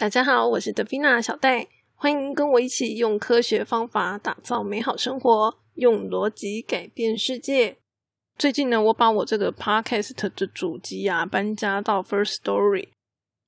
[0.00, 7.76] 大家好，我是德菲娜小戴，欢迎跟我一起用科学方法打造美好生活，用逻辑改变世界。
[8.38, 12.88] 最近呢，我把我这个 podcast 的主机啊搬家到 First Story，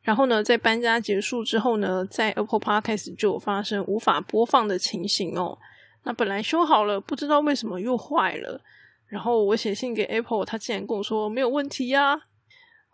[0.02, 5.56] 然后呢，在搬家结束之后呢，在 Apple Podcast 就发生无法播放的情形哦。
[6.04, 8.60] 那本来修好了，不知道为什么又坏了。
[9.06, 12.20] 然后我写信给 Apple，他竟然跟我说没有问题呀。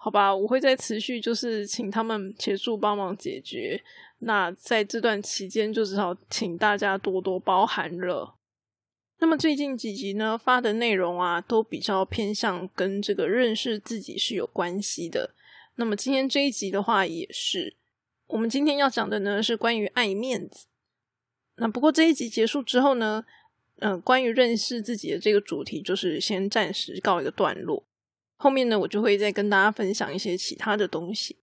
[0.09, 3.79] 好吧，我会再持续，就是请他们协助帮忙解决。
[4.21, 8.35] 那在这段期间，就只好请大家多多包涵了。
[9.19, 15.35] 那么最近几集呢发的内容啊，都比较偏向跟这个认识自己是有关系的。
[15.75, 17.77] 那么今天这一集的话，也是
[18.29, 20.69] 我们今天要讲的呢，是关于爱面子。
[21.57, 23.27] 那不过这一集结束之后呢，
[23.81, 27.85] 嗯，关于认识自己的这个主题，就是先暂时告一个段落。
[28.39, 31.37] 后面呢，我就会再跟大家分享一些其他的东西。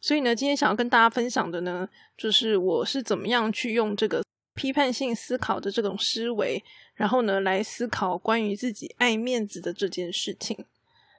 [0.00, 4.22] 所以呢，今天想要跟大家分享的呢，就是我是怎么样去用这个
[4.54, 6.62] 批判性思考的这种思维，
[6.94, 10.64] 然后呢，来思考关于自己爱面子的这件事情。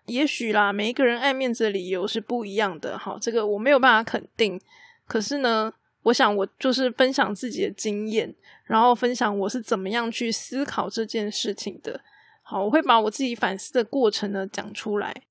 [0.06, 4.60] 也许啦，每一个人爱面子的理由是不一样的，哈，这个我没有办法肯定。
[5.08, 8.36] 可是呢，我想我就是分享自己的经验，
[8.66, 12.02] 然后分享我是怎么样去思考这件事情的。
[12.54, 15.24] 好，我会把我自己反思的过程呢讲出来。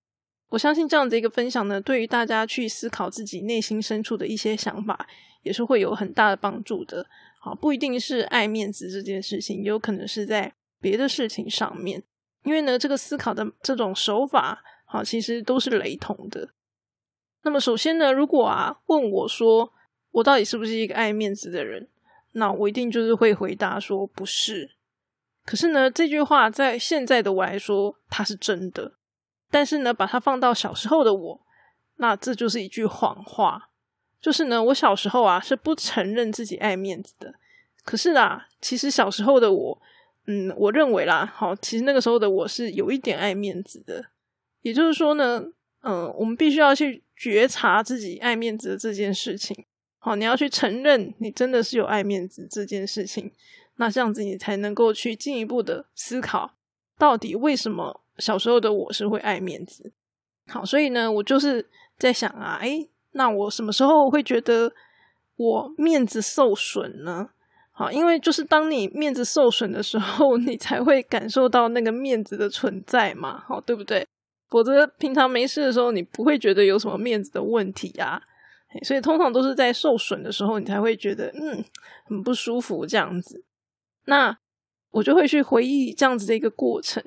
[0.49, 5.07] 我相信这样的一个分享呢，对于大家去思考自己内心深处的一些想法，
[5.43, 7.07] 也是会有很大的帮助的。
[7.41, 12.03] 好，不一定是爱面子这件事情，有可能是在别的事情上面。
[12.43, 16.49] 因为呢，这个思考的这种手法，好，其实都是雷同的。
[17.45, 19.73] 那么，首先呢，如果啊问我说，
[20.11, 21.89] 我到底是不是一个爱面子的人？
[22.33, 24.73] 那我一定就是会回答说，不是。
[25.45, 28.95] 可是呢，这句话在现在的我来说，它是真的。
[29.51, 31.47] 但是呢，把它放到小时候的我，
[31.97, 33.71] 那这就是一句谎话。
[34.21, 37.35] 就是呢，我小时候啊是不承认自己爱面子的。
[37.85, 39.83] 可是啊，其实小时候的我，
[40.27, 44.05] 嗯，我认为啦，好，其实那个时候的我是有一点爱面子的。
[44.61, 45.45] 也就是说呢，
[45.83, 49.67] 嗯，我们必须要去觉察自己爱面子的这件事情。
[49.99, 53.33] 好，你要去承认你真的是有爱面子这件事情。
[53.83, 56.53] 那这样子你才能够去进一步的思考，
[56.97, 59.93] 到底为什么小时候的我是会爱面子？
[60.47, 64.73] 好，所以呢，我就是在想啊，诶，那我什么时候会觉得
[65.35, 67.31] 我面子受损呢？
[67.73, 74.07] 好，因为就是当你面子受损的时候， 你才会感受到那个面子的存在嘛，好，对不对？
[74.49, 78.23] 否则平常没事的时候，你不会觉得有什么面子的问题啊。
[78.85, 81.65] 所以通常都是在受损的时候，你才会觉得嗯
[82.07, 83.45] 很不舒服这样子。
[84.05, 84.37] 那
[84.91, 87.03] 我就会去回忆这样子的一个过程，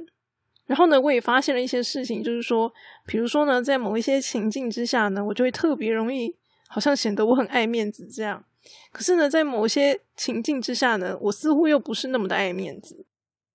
[0.66, 2.74] 然后呢，我也发现了一些事情，就是说，
[3.06, 6.36] 比如说呢，在某一些情境之下呢，我就会特别容易，
[6.68, 8.44] 好像显得我很爱面子这样。
[8.92, 13.06] 可是呢，在某些情境之下呢，我似乎又不是那么的爱面子。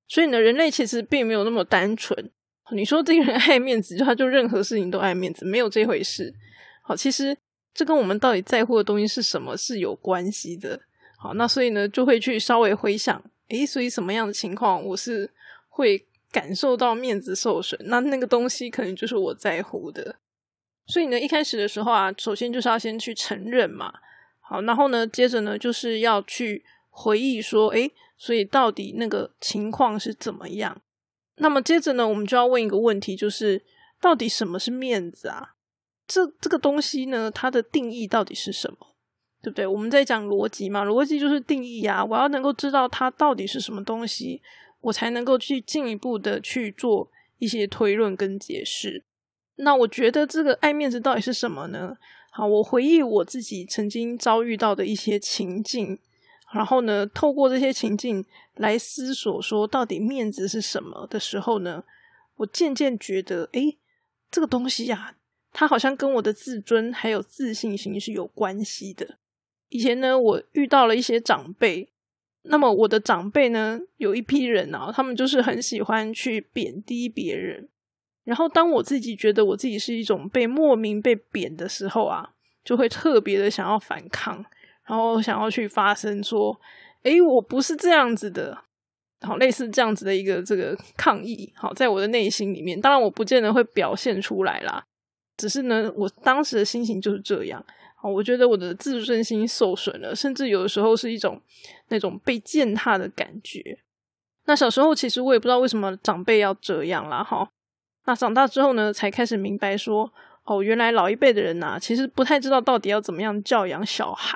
[0.07, 2.31] 所以呢，人类其实并没有那么单纯。
[2.73, 6.33] 你说这个人爱面子，就他就任何事情都爱面子，没有这回事。
[6.83, 7.37] 好，其实
[7.75, 10.81] 这跟我们到底在乎的东西是什么是有关系的。
[11.23, 15.31] 好，那所以呢，就会去稍微回想，诶，所以什么样的情况我是
[15.69, 17.79] 会感受到面子受损？
[17.85, 20.17] 那那个东西可能就是我在乎的。
[20.87, 23.93] 所以呢，一开始的时候啊，首先就是要先去承认嘛。
[24.41, 30.81] 好，然后呢，接着呢，就是要去回忆说，诶，所以到底那个情况是怎么样？
[31.37, 33.63] 那么接着呢，我们就要问一个问题，就是
[34.01, 35.55] 到底什么是面子啊？
[36.09, 38.90] 这这个东西呢，它的定义到底是什么？
[39.43, 39.67] 对不对？
[39.67, 42.05] 我们在讲逻辑嘛，逻辑就是定义啊。
[42.05, 44.43] 我要能够知道它到底是什么东西，
[44.81, 49.03] 我才能够去进一步的去做一些推论跟解释。
[49.57, 51.97] 那我觉得这个爱面子到底是什么呢？
[52.31, 55.99] 好，我回忆我自己曾经遭遇到的一些情境，
[56.53, 58.25] 然后呢，透过这些情境
[58.55, 61.83] 来思索说到底面子是什么的时候呢，
[62.37, 63.77] 我渐渐觉得，诶，
[64.31, 65.17] 这个东西呀，
[65.53, 69.19] 它好像跟我的自尊还有自信心是有关系的。
[69.71, 71.89] 以前呢，我遇到了一些长辈，
[72.43, 77.69] 那么我的长辈呢，有一批人啊，他们就是很喜欢去贬低别人。
[78.25, 82.31] 然后当我自己觉得我自己是一种被莫名被贬的时候啊，
[82.63, 84.45] 就会特别的想要反抗，
[84.87, 86.61] 然后想要去发声说
[87.03, 88.65] ：“诶，我不是这样子的。”
[89.23, 91.53] 好，类似这样子的一个这个抗议。
[91.55, 94.83] 好，在我的内心里面，当然我不见得会表现出来啦，
[95.37, 97.65] 只是呢，我当时的心情就是这样。
[98.03, 101.41] 哦我觉得我的自尊心受损了，甚至有的时候是一种
[101.89, 103.79] 那种被践踏的感觉。
[104.47, 107.49] 那小时候其实我也不知道为什么长辈要这样啦，哈。
[108.07, 110.11] 那长大之后呢，才开始明白说，
[110.45, 114.35] 哦，原来老一辈的人呐，其实不太知道到底要怎么样教养小孩，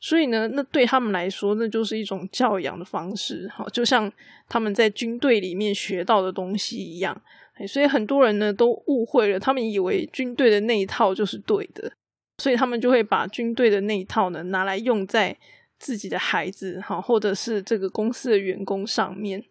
[0.00, 4.10] 所以呢，那对他们来说，那就是一种教养的方式，好，就像
[4.48, 7.20] 他们在军队里面学到的东西一样。
[7.68, 11.92] 所以很多人呢都误会了，他们以为军队的那一套就是对的，
[12.38, 15.36] 所以他们就会把军队的那一套呢拿来用在
[15.78, 19.44] 自己的孩子，哈，或者是这个公司的员工上面。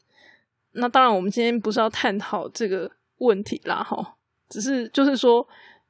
[0.72, 4.16] 那当然，我们今天不是要探讨这个问题啦，哈，
[4.50, 5.48] 只是就是说。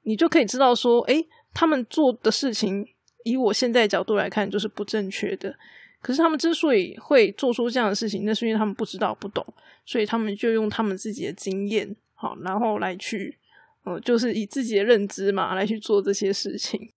[0.07, 2.87] 你就可以知道说，诶，他们做的事情，
[3.23, 5.51] 以我现在角度来看，就是不正确的。
[5.99, 9.43] 可是他们之所以会做出这样的事情，那是因为他们不知道、不懂，
[9.83, 13.35] 所以他们就用他们自己的经验，好，然后来去，
[13.85, 16.91] 呃，就是以自己的认知嘛，来去做这些事情。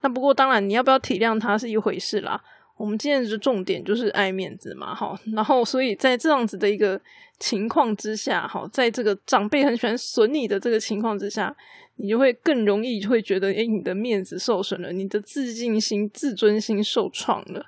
[0.00, 2.42] 那不过，当然你要不要体谅他是一回事啦。
[2.76, 6.98] 我们今天的重点就是爱面子嘛，哈，然后所以在这样子的一个
[7.38, 11.54] 情况之下，哈，在这个长辈很喜欢损你的这个情况之下，
[11.96, 17.66] 你就会更容易会觉得，诶，你的面子受损了，你的自信心、自尊心受创了，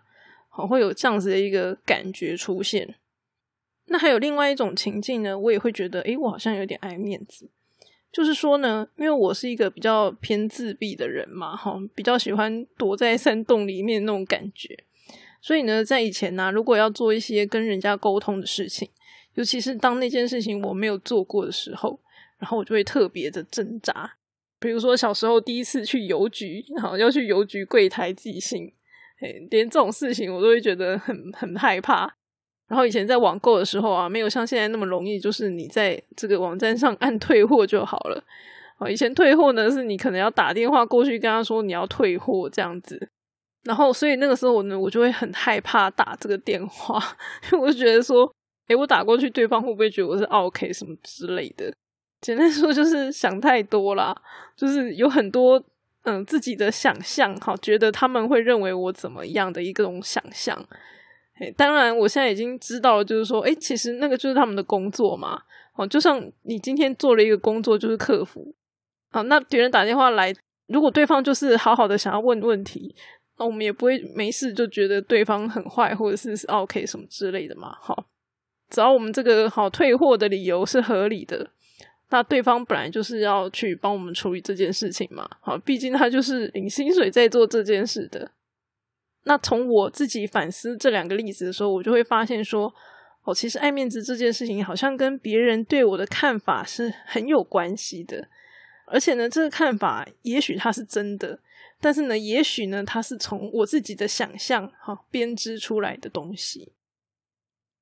[0.48, 2.94] 好，会有这样子的一个感觉出现。
[3.88, 7.50] 那还有另外一种情境呢，我也会觉得，诶，我好像有点爱面子。
[8.12, 14.76] 就是说呢，因为我是一个比较偏自闭的人嘛，哈，比较喜欢躲在山洞里面那种感觉。
[15.40, 18.88] 所以呢，在以前呢，如果要做一些跟人家沟通的事情，
[19.34, 21.98] 尤其是当那件事情我没有做过的时候，
[22.38, 24.14] 然后我就会特别的挣扎。
[24.60, 28.70] 比如说小时候第一次去邮局，然后要去邮局柜台寄信，
[29.50, 32.14] 连这种事情我都会觉得很很害怕。
[32.72, 38.24] 然后以前在网购的时候啊，没有像现在那么容易，就是你在这个网站上按退货就好了。
[38.78, 43.10] 哦，以前退货呢，是你可能要打电话过去跟他说你要退货这样子。
[43.64, 46.98] 然后，所以那个时候呢，我就会很害怕打这个电话，
[47.52, 48.26] 因为我就觉得说，
[48.68, 51.70] 诶，我打过去，对方会不会觉得我是 OK 什么之类的？
[52.22, 54.16] 简单说就是想太多啦，
[54.56, 55.62] 就是有很多
[56.04, 60.58] 嗯自己的想象，哈，觉得他们会认为我怎么样的一种想象。
[61.56, 65.42] 当然我现在已经知道，就是说，诶，其实那个就是他们的工作嘛。
[65.74, 68.54] 哦，就像你今天做了一个工作，就是客服，
[69.10, 70.34] 啊，那别人打电话来，
[70.66, 72.94] 如果对方就是好好的想要问问题。
[73.38, 77.74] 那我们也不会没事就觉得对方很坏，或者是 OK 什么之类的嘛。
[77.80, 78.04] 好，
[78.68, 81.50] 只要我们这个好退货的理由是合理的，
[82.10, 85.26] 那对方本来就是要去帮我们处理这件事情嘛。
[85.40, 88.30] 好，毕竟他就是领薪水在做这件事的。
[89.24, 92.72] 那从我自己反思这两个例子的时候，我就会发现说，
[93.22, 98.28] 哦，其实爱面子这件事情好像跟别人对我的看法是很有关系的，
[98.86, 101.38] 而且呢，这个看法也许它是真的。
[101.80, 106.72] 但是呢，也许呢，它是从我自己的想象哈编织出来的东西。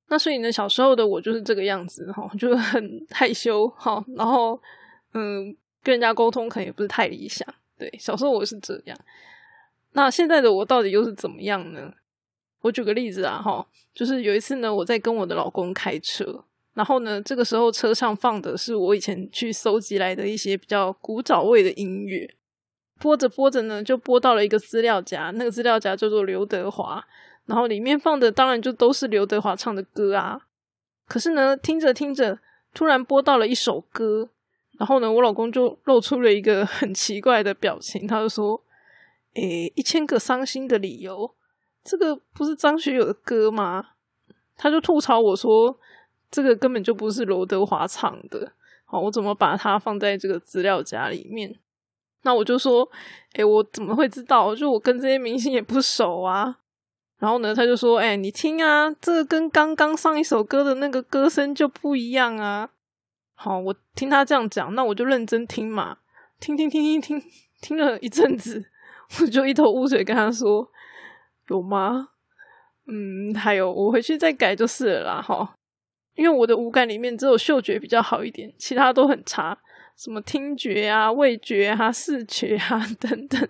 [0.09, 4.61] 那所以呢，小时候的我就是这个样子哈，就很害羞哈，然后
[5.13, 7.47] 嗯，跟人家沟通可能也不是太理想。
[7.79, 8.99] 对，小时候我是这样。
[9.93, 11.93] 那现在的我到底又是怎么样呢？
[12.63, 16.45] 我举个例子啊哈，就是有一次呢，我在跟我的老公开车，
[16.75, 22.35] 然后呢，这个时候车上放的是我以前去搜集来的一些比较古早味的音乐。
[22.99, 27.03] 播着播着呢，就播到了一个资料夹，那个资料夹叫做刘德华，
[27.47, 30.43] 然后里面放的当然就都是刘德华唱的歌啊。
[31.09, 32.39] 可是呢，听着听着，
[32.75, 34.29] 突然播到了一首歌，
[34.79, 38.63] 然后呢，我老公就露出了一个很奇怪的表情，他就说
[39.35, 41.35] ：“诶，一千个伤心的理由，
[41.83, 43.91] 这个不是张学友的歌吗？”
[44.57, 45.79] 他就吐槽我说
[46.31, 48.53] ：“这个根本就不是刘德华唱的，
[48.85, 51.55] 好，我怎么把它放在这个资料夹里面？”
[52.23, 52.87] 那我就说，
[53.33, 54.55] 哎，我怎么会知道？
[54.55, 56.59] 就我跟这些明星也不熟啊。
[57.19, 62.69] 然后呢，他就说，哎，你听啊，这个跟刚刚上一首歌的那个歌声就不一样啊。
[63.35, 65.97] 好，我听他这样讲，那我就认真听嘛，
[66.39, 67.23] 听听听听听，
[67.63, 68.67] 听了一阵子，
[69.19, 70.71] 我就一头雾水，跟他说，
[71.49, 72.11] 有吗？
[72.87, 75.23] 嗯，还有，我回去再改就是了啦。
[75.23, 75.55] 哈，
[76.15, 79.59] 因为我的五感里面只有嗅觉比较好一点，其他都很差。
[79.97, 83.49] 什么听觉啊、味觉啊、视觉啊 等等，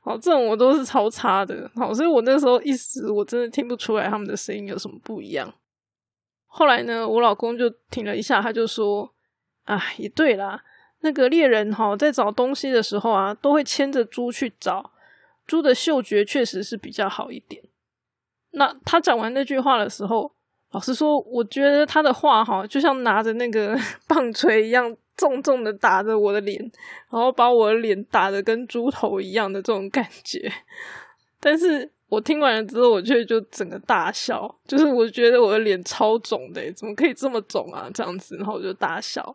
[0.00, 1.70] 好，这种我都是超差的。
[1.74, 5.50] 好，所以我那时候一时我真的听不出来他们的声音有什么不一样。
[6.44, 9.10] 后来呢，我老公就停了一下，他就说
[9.64, 10.62] ：“啊，也对啦，
[11.00, 14.92] 那个猎人哈在找东西的时候啊，都会牵着猪去找，
[15.46, 17.62] 猪的嗅觉确实是比较好一点。”
[18.52, 20.32] 那他讲完那句话的时候，
[20.72, 24.96] 老实说，我觉得他的话哈，就像拿着那个 棒槌一样。
[25.16, 26.60] 重重的打着我的脸，
[27.10, 30.46] 然后把我的脸打的跟猪头一样的这种感觉，
[31.40, 37.88] 但是我听完了之后，我却就整个大笑，就是我觉得我的脸超肿的，怎么可以这么肿啊？
[37.94, 39.34] 这样子，然后我就大笑。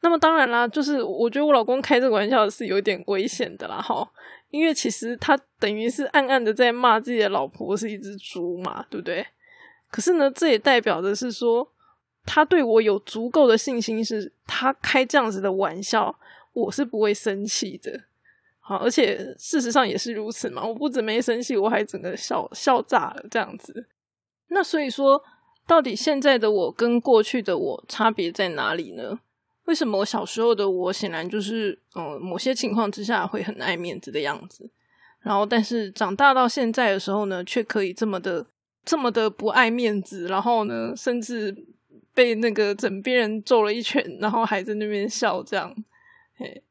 [0.00, 4.08] 那么当然啦，就是我觉得我老公开这个玩笑是有点危险的啦，哈，
[4.50, 9.26] 因为其实他等于是暗暗的在骂自己的老婆是一只猪嘛，对不对？
[9.90, 11.66] 可是呢，这也代表的是说，
[12.24, 16.14] 他对我有足够的信心，是他开这样子的玩笑，
[16.52, 18.02] 我是不会生气的。
[18.60, 23.88] 好，而且事实上也是如此嘛，我不止没生气，我还整个笑笑炸了这样子。
[24.48, 25.22] 那所以说，
[25.66, 29.18] 到底现在的我跟过去的我差别在哪里呢？
[29.68, 34.68] 为什么我小时候的我显然就是，嗯，某些情况之下会很爱面子的样子，
[35.20, 38.46] 然后但是长大到现在的时候呢，却可以这么的。
[38.84, 41.54] 这么的不爱面子，然后呢，甚至
[42.14, 45.76] 被那个枕边人揍了一拳，然后还在那边笑，这样。
[46.38, 46.62] 嘿，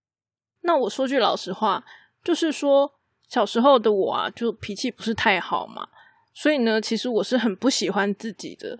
[0.62, 1.86] 那我说句老实话，
[2.24, 2.92] 就是说
[3.30, 5.90] 小时候的我啊，就脾气不是太好嘛，
[6.34, 8.80] 所以呢，其实我是很不喜欢自己的，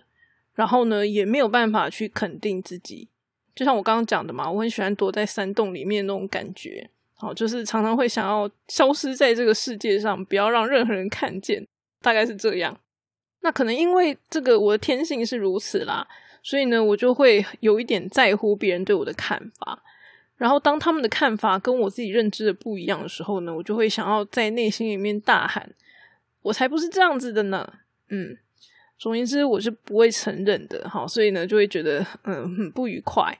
[0.54, 3.08] 然后呢，也没有办法去肯定自己。
[3.58, 11.66] 就像我刚刚讲的嘛，我很喜欢躲在山洞里面那种感觉，好，就是常常会想要消失在这个世界上，不要让任何人看见，
[12.00, 12.78] 大概是这样。
[13.40, 16.06] 那可能因为这个我的天性是如此啦，
[16.40, 19.82] 所以呢，我就会有一点在乎别人对我的看法。
[20.36, 25.68] 然后当他们的看法跟我自己认知的不一样的时候呢，我就会想要在内心里面大喊
[26.42, 27.68] ：“我才不是这样子的呢！”
[28.10, 28.38] 嗯，
[28.98, 30.88] 总言之，我是不会承认的。
[30.88, 33.38] 好，所以呢，就会觉得嗯很不愉快。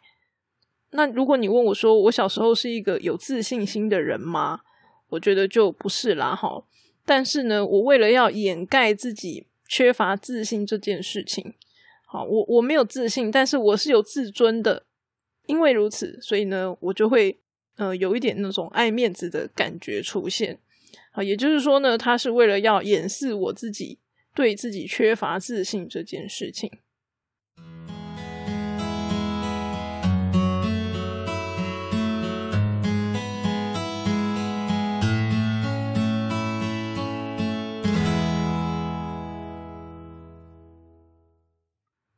[0.90, 4.60] 那如果你问我说，我小时候是一个有自信心的人吗？
[5.08, 6.34] 我觉得就不是啦。
[6.34, 6.64] 哈，
[7.04, 9.46] 但是呢，我为了要掩盖自己。
[9.70, 11.52] 缺乏自信这件事情，
[12.06, 14.86] 好，我我没有自信，但是我是有自尊的。
[15.44, 17.38] 因为如此，所以呢，我就会
[17.76, 20.58] 呃有一点那种爱面子的感觉出现。
[21.10, 23.98] 啊，也就是说呢，他是为了要掩饰我自己
[24.38, 26.70] 对自己缺乏自信这件事情。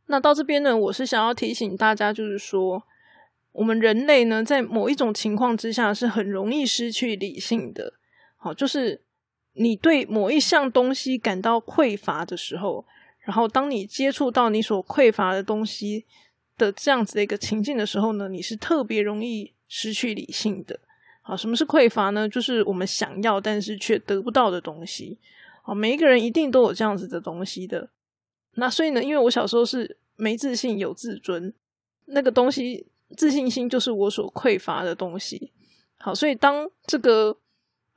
[0.09, 2.83] 那到这边呢，我是想要提醒大家，就是说，
[3.53, 7.95] 我们人类呢，在某一种情况之下是很容易失去理性的。
[8.37, 9.07] 好，就是
[9.55, 12.85] 你对某一项东西感到匮乏的时候，
[13.21, 16.07] 然后当你接触到你所匮乏的东西
[16.57, 20.79] 的这样子的一个情境的时候呢，你是特别容易失去理性的。
[21.23, 22.29] 好，什么是匮乏呢？
[22.29, 25.19] 就是我们想要但是却得不到的东西。
[25.63, 27.91] 好，每一个人一定都有这样子的东西的。
[28.55, 31.53] 那所以呢，因为我小时候是没自信有自尊，
[32.07, 35.53] 那个东西自信心就是我所匮乏的东西。
[35.99, 37.37] 好，所以当这个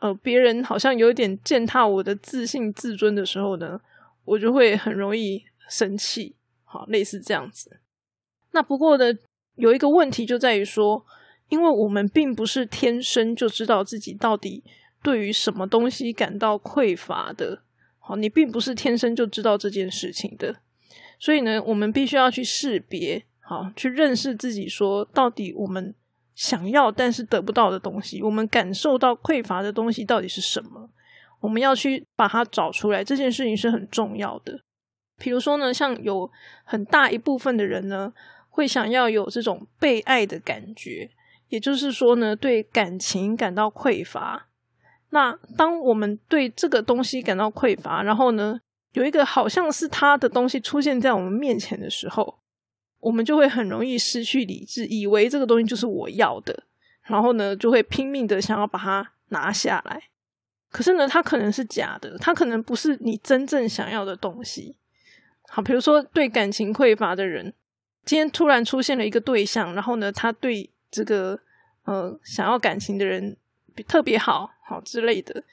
[0.04, 3.80] 呃别人好像有一点践踏我的自信自尊的时候呢，
[4.26, 6.36] 我就会很容易生气。
[6.66, 7.80] 好，类似这样子。
[8.52, 9.06] 那不过呢，
[9.56, 11.06] 有一个问题就在于说，
[11.48, 14.62] 因为我们并不是天生就知道自己到底
[15.02, 17.62] 对于什么东西感到匮乏的。
[18.00, 20.58] 好，你并不是天生就知道这件事情的，
[21.18, 25.96] 所以呢，我们必须要去识别，好，去认识自己，说到底我们
[26.36, 30.90] 想要但是得不到的东西，我们感受到匮乏的东西到底是什么？
[31.40, 34.62] 我们要去把它找出来，这件事情是很重要的。
[35.18, 36.30] 比如说呢，像有
[36.64, 38.14] 很大一部分的人呢，
[38.50, 41.12] 会想要有这种被爱的感觉，
[41.50, 44.48] 也就是说呢，对感情感到匮乏。
[45.10, 48.60] 那当我们对这个东西感到匮乏，然后呢，
[48.94, 52.40] 有一个好像是他的东西出现在我们面前的时候，
[53.04, 56.64] 我们就会很容易失去理智，以为这个东西就是我要的，
[57.04, 60.02] 然后呢，就会拼命的想要把它拿下来。
[60.72, 64.76] 可是呢，它可能是假的，它可能不是你真正想要的东西。
[65.50, 67.54] 好，比如说对感情匮乏的人，
[68.06, 71.40] 今天突然出现了一个对象，然后呢，他对这个
[71.84, 73.38] 呃想要感情的人。
[73.88, 75.44] 特别好好之类的，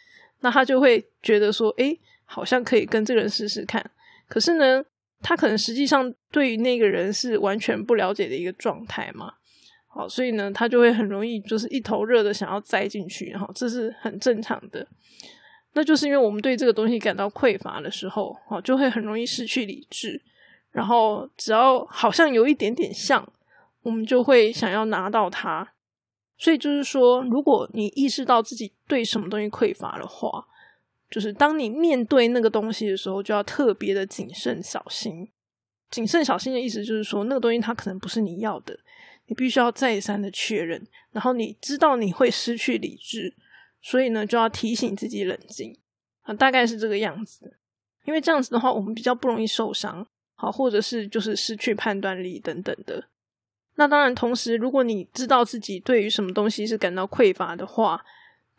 [0.40, 3.82] 那他就会觉得说，哎，好像可以跟这个人试试看。
[4.28, 4.84] 可是呢，
[5.22, 9.32] 他可能实际上对于那个人是完全不了解的一个状态嘛。
[9.86, 14.86] 好，所以呢，他就会很容易就是一头热的想要栽进去，哈，这是很正常的。
[15.72, 20.20] 那就是因为我们对这个东西感到匮乏的时候，哦，就会很容易失去理智。
[20.70, 23.26] 然后只要好像有一点点像，
[23.82, 25.72] 我们就会想要拿到它。
[26.38, 30.46] 所以就是说，如果你意识到自己对什么东西匮乏的话，
[31.10, 35.28] 就是当你面对那个东西的时候，就要特别的谨慎小心。
[35.90, 38.78] 谨慎小心的意思就是说，那个东西它可能不是你要的，
[39.26, 40.86] 你必须要再三的确认。
[41.10, 43.34] 然后你知道你会失去理智，
[43.82, 45.76] 所以呢，就要提醒自己冷静
[46.22, 47.56] 啊，大概是这个样子。
[48.04, 53.08] 因为这样子的话，我们比较不容易受伤，好，或者是就是失去判断力等等的。
[53.74, 58.00] 那当然，同时如果你知道自己对于什么东西是感到匮乏的话，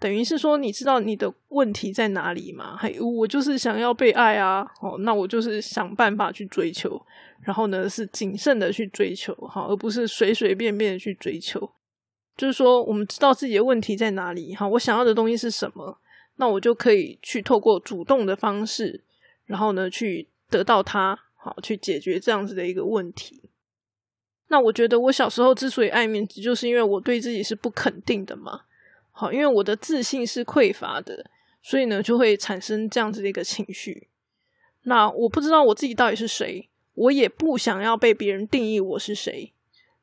[0.01, 2.75] 等于是说你知道你的问题在哪里嘛？
[2.75, 4.65] 嘿，我就是想要被爱啊！
[4.81, 6.99] 哦，那我就是想办法去追求，
[7.43, 11.71] 然后呢是谨慎的去追求，哈，而不是随随便便的去追求。
[12.35, 15.95] 就是说，我们知道自己的问题在哪里，哈，我想要的东西是什么，
[16.37, 19.03] 那我就可以去透过主动的方式，
[19.45, 23.43] 然后呢去得到它，好去解决这样子的一个问题。
[24.47, 28.61] 那我觉得我小时候之所以爱面子，就是因为我对自己是不肯定的嘛。
[29.21, 31.23] 好，因为我的自信是匮乏的，
[31.61, 34.07] 所以呢就会产生这样子的一个情绪。
[34.85, 39.53] 那我不知道我自己到底是谁，我也不想要被别人定义我是谁。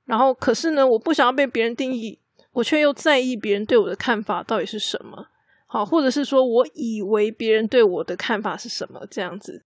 [0.05, 2.21] 然后，可是呢，我不想要被别人定义，
[2.53, 5.27] 我却又在意别人对我的看法到底是什么。
[5.67, 9.65] 好，或者是说我以为别人对我的看法是什么这样子。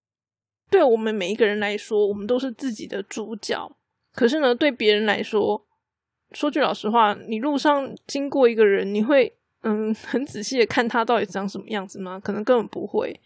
[0.71, 3.71] 对我们每一个人来说，我们都是自己的主角。
[4.15, 5.67] 可是呢，对别人来说，
[6.31, 12.21] 说句老实话，你路上经过一个人，你会嗯很仔细的看他到底长什么样子吗？
[12.21, 13.19] 可能根本不会。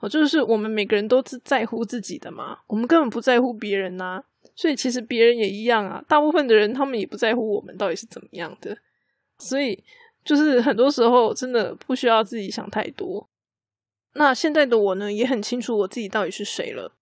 [0.00, 4.22] 哦，就是我们每个人都是在乎自己的嘛，我们根本不在乎别人呐。
[4.54, 8.76] 所以其实别人也一样啊，大部分的人他们也不在乎我们到底是怎么样的。
[9.38, 9.82] 所以
[10.24, 13.28] 就是很多时候真的不需要自己想太多。
[14.14, 16.92] 那现在的我呢，也很清楚我自己到底是谁了。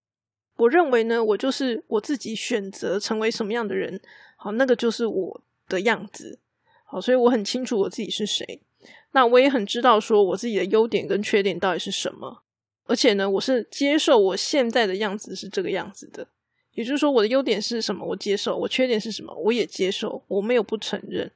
[0.57, 4.01] 我认为呢，我就是我自己选择成为什么样的人，
[4.37, 6.39] 好，那个就是我的样子，
[6.85, 8.63] 好，所以我很清楚我自己是谁。
[9.13, 12.43] 那我也很知道说我自己的优点跟缺点到底是什么，
[12.87, 16.27] 而且呢，我是接受我现在的样子是这个样子的。
[16.75, 21.31] 也就是说，我的优点是什么，我接受；我缺点是什么，我也接受，我没有不承认。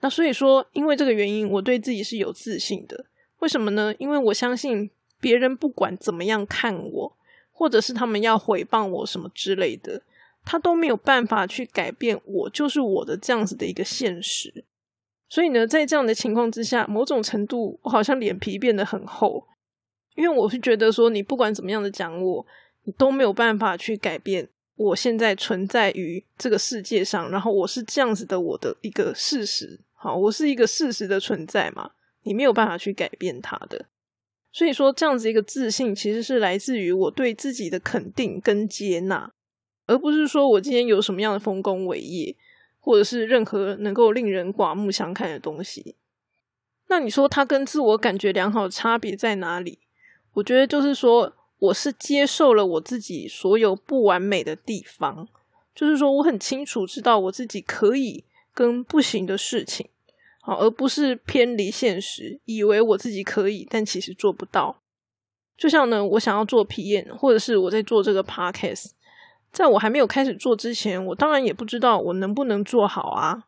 [0.00, 3.04] 那所以说，因为这个原因，我对自己是有自信的。
[3.40, 3.94] 为什么呢？
[3.98, 7.14] 因为我相信别人不管怎么样看我。
[7.50, 10.00] 或者是他们要诽谤我什么之类的，
[10.44, 14.62] 他都没有办法去改变我就是我的这样子的一个现实。
[15.28, 19.46] 所以呢，在这样的情况之下，某种程度我好像脸皮变得很厚，
[20.14, 22.46] 因为我是觉得说，你不管怎么样的讲我，
[22.84, 29.80] 你都没有办法去改变我现在存在于这个世界上，然后我是这样子的我的一个事实。
[29.92, 31.90] 好，我是一个事实的存在嘛，
[32.22, 33.86] 你没有办法去改变它的。
[34.52, 39.30] 所以说，这样子一个自信，其实是来自于我对自己的肯定跟接纳，
[39.86, 42.34] 而不是说我今天有什么样的丰功伟业，
[42.88, 45.94] 或者是任何能够令人刮目相看的东西。
[46.86, 49.78] 那你说它跟自我感觉良好的差别在哪里？
[50.32, 55.28] 我觉得就是说，我是接受了我自己所有不完美的地方，
[55.74, 58.24] 就是说，我很清楚知道我自己可以
[58.54, 59.86] 跟不行的事情。
[60.40, 64.80] 好而不是偏离现实，以为我自己可以，但其实做不到。
[65.58, 68.92] 就像呢，我想要做皮验，或者是我在做这个 podcast，
[69.52, 73.44] 在我还没有开始做之前，我当然也不知道我能不能做好啊。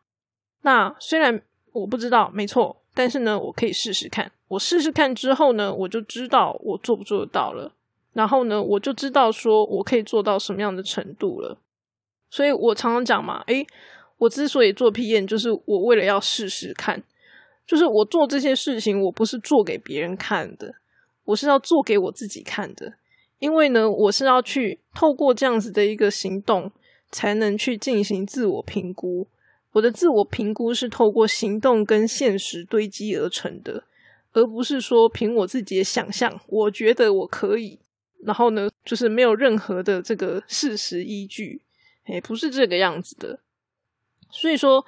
[0.61, 4.31] 那虽然我不知道，没错，但是呢，我可以试试看。
[4.49, 7.73] 我试试看之后呢，我就知道我做不做得到了。
[8.13, 11.57] 然后呢，我就知道说我可以做到什么样的程度了。
[12.29, 13.65] 所以我常常讲嘛，诶。
[14.17, 17.01] 我之所以做 P 验，就是我为了要试试看，
[17.65, 20.75] 就是我做这些事情，我不是做给别人看的，
[21.23, 22.93] 我是要做给我自己看的。
[23.41, 26.71] 因为呢，我是要去透过这样子的一个行动，
[27.09, 29.27] 才能去进行自我评估。
[29.71, 33.83] 我的自我评估是透过行动跟现实堆积而成的，
[34.33, 37.79] 而不是说凭我自己的想象，我觉得我可以，
[38.23, 41.61] 然后呢，就是没有任何的这个事实依据，
[42.05, 43.39] 诶，不是这个样子的。
[44.29, 44.85] 所以说，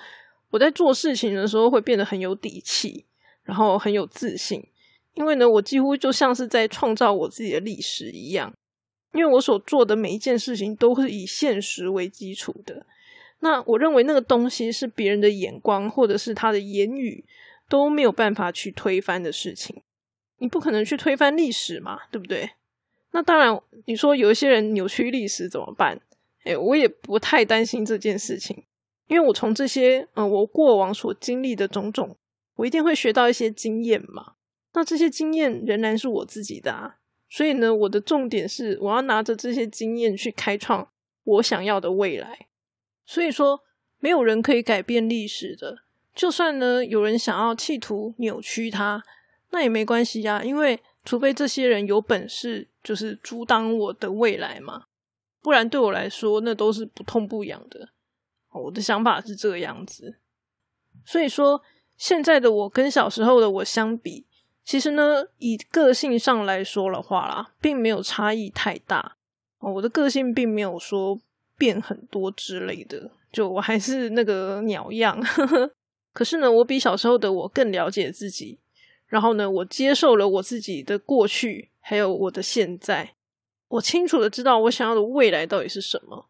[0.51, 3.03] 我在做事情的时候会变得很有底气，
[3.45, 4.63] 然后很有自信，
[5.15, 8.53] 因为呢，我几乎就像是在创造我自己的历史一样。
[9.13, 12.83] 因为我所做的每一件事情都是以现实为基础的。
[13.41, 17.23] 那我认为那个东西是别人的眼光或者是他的言语
[17.69, 19.83] 都没有办法去推翻的事情。
[20.39, 22.49] 你不可能去推翻历史嘛，对不对？
[23.11, 26.01] 那当然，你说有一些人扭曲历史怎么办？
[26.43, 28.63] 哎，我也不太担心这件事情。
[29.07, 32.17] 因为我从这些，嗯，我过往所经历的种种，
[32.55, 34.33] 我一定会学到一些经验嘛。
[34.73, 36.97] 那这些经验仍然是我自己的啊，
[37.29, 40.89] 所以呢，我的重点是我要拿着这些经验去开创
[41.23, 42.47] 我想要的未来。
[43.05, 43.61] 所以说，
[43.99, 45.79] 没有人可以改变历史的，
[46.15, 49.03] 就算呢有人想要企图扭曲它，
[49.51, 50.43] 那也没关系呀。
[50.43, 54.85] 因为除非这些人有本事，就是阻挡我的未来嘛，
[55.41, 57.89] 不然对我来说，那都是不痛不痒的。
[58.51, 60.19] 我的想法是这个样子，
[61.05, 61.61] 所以说
[61.97, 64.25] 现在的我跟小时候的我相比，
[64.65, 69.17] 其实呢，以个性上来说的话啦，并没有差异太大。
[69.59, 71.19] 哦，我的个性并没有说
[71.57, 75.21] 变很多之类的，就我还是那个鸟样。
[76.13, 78.59] 可是呢，我比小时候的我更了解自己。
[79.07, 83.13] 然后呢，我接受了我自己的过去，还有我的现在。
[83.67, 86.25] 我清楚的知道我想要的未来到底是什么。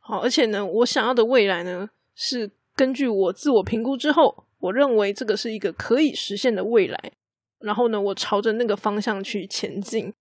[0.00, 7.12] 好，而且呢，我想要的未来呢，是根据我自我评估之后，我认为这个是一个可以实现的未来。
[7.60, 10.12] 然后呢，我朝着那个方向去前进。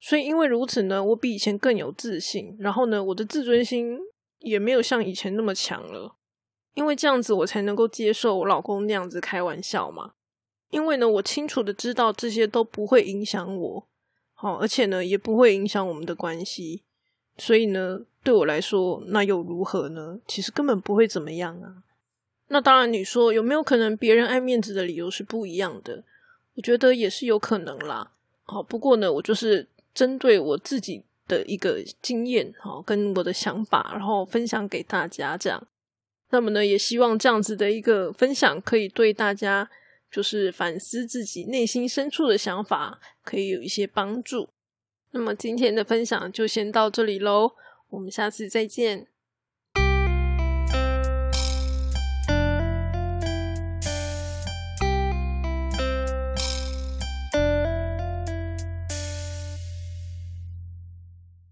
[0.00, 2.56] 所以因为如此呢，我比以前更有自信。
[2.58, 3.98] 然后呢，我的自尊心
[4.40, 6.16] 也没有像以前那么强了。
[6.74, 10.12] 因为这样子，我才能够接受我老公那样子开玩笑嘛。
[10.70, 13.86] 因为呢，我清楚的知道这些都不会影响我，
[14.34, 16.82] 好，而且呢，也不会影响我们的关系，
[17.38, 20.18] 所以呢，对我来说，那又如何呢？
[20.26, 21.84] 其实根本不会怎么样啊。
[22.48, 26.04] 那当然，你说有没有可能别人爱面子的理由是不一样的？
[26.56, 28.10] 我觉得也是有可能啦。
[28.42, 35.66] 好，不过呢，我就是针对我自己的一个经验，好，跟我的想法，然后分享给大家这样。
[36.30, 39.70] 那么呢，也希望这样子的一个分享可以对大家。
[40.08, 44.48] 就是反思自己内心深处的想法，可以有一些帮助。
[45.10, 47.52] 那么今天的分享就先到这里喽，
[47.90, 49.08] 我们下次再见。